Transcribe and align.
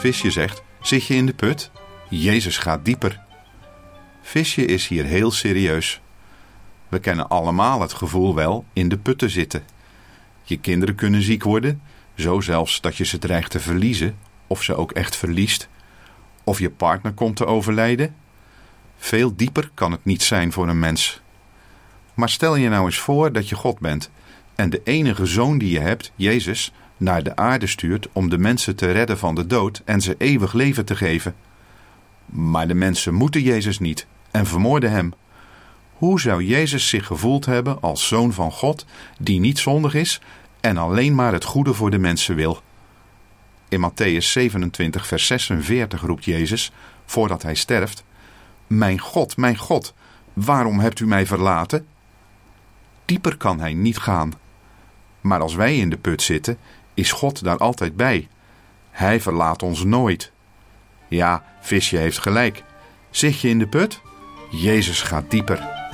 Visje 0.00 0.30
zegt: 0.30 0.62
Zit 0.80 1.06
je 1.06 1.14
in 1.14 1.26
de 1.26 1.34
put? 1.34 1.70
Jezus 2.08 2.58
gaat 2.58 2.84
dieper. 2.84 3.20
Visje 4.22 4.64
is 4.64 4.88
hier 4.88 5.04
heel 5.04 5.30
serieus. 5.30 6.00
We 6.88 6.98
kennen 6.98 7.28
allemaal 7.28 7.80
het 7.80 7.92
gevoel 7.92 8.34
wel 8.34 8.64
in 8.72 8.88
de 8.88 8.98
put 8.98 9.18
te 9.18 9.28
zitten. 9.28 9.62
Je 10.42 10.56
kinderen 10.56 10.94
kunnen 10.94 11.22
ziek 11.22 11.42
worden, 11.42 11.82
zo 12.14 12.40
zelfs 12.40 12.80
dat 12.80 12.96
je 12.96 13.04
ze 13.04 13.18
dreigt 13.18 13.50
te 13.50 13.60
verliezen, 13.60 14.16
of 14.46 14.62
ze 14.62 14.74
ook 14.74 14.92
echt 14.92 15.16
verliest. 15.16 15.68
Of 16.44 16.58
je 16.58 16.70
partner 16.70 17.12
komt 17.12 17.36
te 17.36 17.46
overlijden. 17.46 18.14
Veel 18.96 19.36
dieper 19.36 19.70
kan 19.74 19.92
het 19.92 20.04
niet 20.04 20.22
zijn 20.22 20.52
voor 20.52 20.68
een 20.68 20.78
mens. 20.78 21.20
Maar 22.14 22.28
stel 22.28 22.56
je 22.56 22.68
nou 22.68 22.84
eens 22.84 22.98
voor 22.98 23.32
dat 23.32 23.48
je 23.48 23.54
God 23.54 23.78
bent 23.78 24.10
en 24.54 24.70
de 24.70 24.80
enige 24.84 25.26
zoon 25.26 25.58
die 25.58 25.70
je 25.70 25.80
hebt, 25.80 26.12
Jezus, 26.16 26.72
naar 27.00 27.22
de 27.22 27.36
aarde 27.36 27.66
stuurt 27.66 28.08
om 28.12 28.28
de 28.28 28.38
mensen 28.38 28.76
te 28.76 28.90
redden 28.90 29.18
van 29.18 29.34
de 29.34 29.46
dood 29.46 29.82
en 29.84 30.00
ze 30.00 30.14
eeuwig 30.18 30.52
leven 30.52 30.84
te 30.84 30.96
geven. 30.96 31.34
Maar 32.26 32.68
de 32.68 32.74
mensen 32.74 33.14
moeten 33.14 33.42
Jezus 33.42 33.78
niet 33.78 34.06
en 34.30 34.46
vermoorden 34.46 34.90
hem. 34.90 35.12
Hoe 35.92 36.20
zou 36.20 36.44
Jezus 36.44 36.88
zich 36.88 37.06
gevoeld 37.06 37.46
hebben 37.46 37.80
als 37.80 38.08
zoon 38.08 38.32
van 38.32 38.52
God, 38.52 38.86
die 39.18 39.40
niet 39.40 39.58
zondig 39.58 39.94
is 39.94 40.20
en 40.60 40.76
alleen 40.76 41.14
maar 41.14 41.32
het 41.32 41.44
goede 41.44 41.74
voor 41.74 41.90
de 41.90 41.98
mensen 41.98 42.34
wil? 42.34 42.62
In 43.68 43.90
Matthäus 43.90 44.24
27, 44.24 45.06
vers 45.06 45.26
46 45.26 46.00
roept 46.00 46.24
Jezus, 46.24 46.72
voordat 47.04 47.42
hij 47.42 47.54
sterft: 47.54 48.04
Mijn 48.66 48.98
God, 48.98 49.36
mijn 49.36 49.56
God, 49.56 49.94
waarom 50.32 50.80
hebt 50.80 51.00
u 51.00 51.06
mij 51.06 51.26
verlaten? 51.26 51.86
Dieper 53.04 53.36
kan 53.36 53.60
hij 53.60 53.74
niet 53.74 53.98
gaan. 53.98 54.32
Maar 55.20 55.40
als 55.40 55.54
wij 55.54 55.76
in 55.76 55.90
de 55.90 55.96
put 55.96 56.22
zitten, 56.22 56.58
is 57.00 57.12
God 57.12 57.44
daar 57.44 57.58
altijd 57.58 57.96
bij. 57.96 58.28
Hij 58.90 59.20
verlaat 59.20 59.62
ons 59.62 59.84
nooit. 59.84 60.32
Ja, 61.08 61.44
visje 61.60 61.96
heeft 61.96 62.18
gelijk. 62.18 62.64
Zit 63.10 63.40
je 63.40 63.48
in 63.48 63.58
de 63.58 63.66
put? 63.66 64.00
Jezus 64.50 65.02
gaat 65.02 65.30
dieper. 65.30 65.89